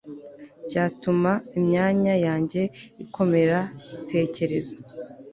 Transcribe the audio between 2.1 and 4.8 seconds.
yanjye ikomera tekereza